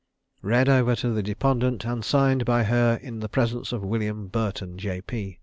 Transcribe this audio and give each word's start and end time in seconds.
Read 0.41 0.67
over 0.67 0.95
to 0.95 1.11
the 1.11 1.21
deponent, 1.21 1.85
and 1.85 2.03
signed 2.03 2.43
by 2.43 2.63
her 2.63 2.95
in 3.03 3.19
the 3.19 3.29
presence 3.29 3.71
of 3.71 3.83
William 3.83 4.29
Burton, 4.29 4.79
J. 4.79 4.99
P. 4.99 5.37